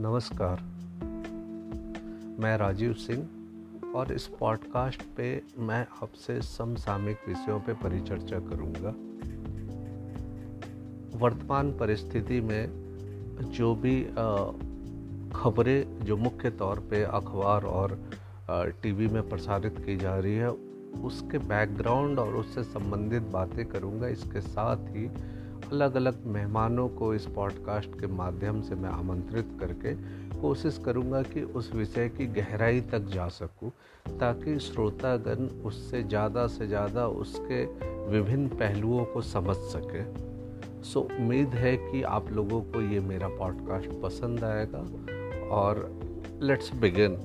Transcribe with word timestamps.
नमस्कार। 0.00 0.60
मैं 2.40 2.56
राजीव 2.58 2.92
सिंह 2.92 3.92
और 3.96 4.12
इस 4.12 4.26
पॉडकास्ट 4.26 5.02
पे 5.16 5.42
मैं 5.58 5.86
आपसे 6.02 6.40
समसामयिक 6.42 7.18
विषयों 7.28 7.58
पे 7.60 7.72
परिचर्चा 7.72 8.38
करूँगा। 8.38 8.94
वर्तमान 11.18 11.72
परिस्थिति 11.72 12.40
में 12.40 12.68
जो 13.52 13.74
भी 13.74 14.02
खबरें 15.32 16.04
जो 16.04 16.16
मुख्य 16.16 16.50
तौर 16.50 16.80
पे 16.80 17.02
अखबार 17.02 17.64
और 17.64 17.98
टीवी 18.82 19.06
में 19.06 19.28
प्रसारित 19.28 19.78
की 19.78 19.96
जा 19.96 20.18
रही 20.18 20.34
है, 20.34 20.50
उसके 21.04 21.38
बैकग्राउंड 21.38 22.18
और 22.18 22.34
उससे 22.34 22.62
संबंधित 22.62 23.22
बातें 23.22 23.66
करूँगा। 23.66 24.08
इसके 24.08 24.40
साथ 24.40 24.76
ही 24.76 25.08
अलग 25.72 25.94
अलग 25.94 26.26
मेहमानों 26.26 26.88
को 26.88 27.14
इस 27.14 27.26
पॉडकास्ट 27.26 27.90
के 28.00 28.06
माध्यम 28.06 28.60
से 28.62 28.74
मैं 28.74 28.90
आमंत्रित 28.90 29.48
करके 29.60 29.94
कोशिश 30.40 30.80
करूँगा 30.84 31.22
कि 31.22 31.42
उस 31.42 31.74
विषय 31.74 32.08
की 32.08 32.26
गहराई 32.26 32.80
तक 32.80 32.98
जा 32.98 33.28
सकूँ, 33.28 33.70
ताकि 34.18 34.58
श्रोतागण 34.58 35.46
उससे 35.64 36.02
ज़्यादा 36.02 36.46
से 36.46 36.66
ज़्यादा 36.66 37.06
उसके 37.06 37.64
विभिन्न 38.10 38.48
पहलुओं 38.48 39.04
को 39.04 39.22
समझ 39.22 39.56
सके। 39.56 40.04
सो, 40.82 41.00
उम्मीद 41.00 41.48
है 41.48 41.76
कि 41.76 42.02
आप 42.02 42.30
लोगों 42.30 42.60
को 42.60 42.80
ये 42.80 43.00
मेरा 43.00 43.28
पॉडकास्ट 43.28 44.00
पसंद 44.02 44.44
आएगा 44.44 44.86
और 45.48 46.00
लेट्स 46.42 46.74
बिगिन 46.74 47.16